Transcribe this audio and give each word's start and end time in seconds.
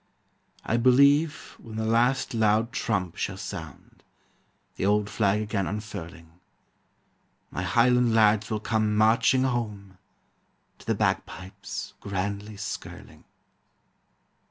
I 0.65 0.77
believe 0.77 1.55
when 1.61 1.75
the 1.75 1.85
last 1.85 2.33
loud 2.33 2.71
trump 2.73 3.17
shall 3.17 3.37
sound, 3.37 4.01
The 4.75 4.83
old 4.83 5.11
flag 5.11 5.41
again 5.43 5.67
unfurling, 5.67 6.39
My 7.51 7.61
highland 7.61 8.15
lads 8.15 8.49
will 8.49 8.61
come 8.61 8.95
marching 8.95 9.43
home 9.43 9.99
To 10.79 10.87
the 10.87 10.95
bagpipes 10.95 11.93
grandly 11.99 12.57
skirling. 12.57 13.25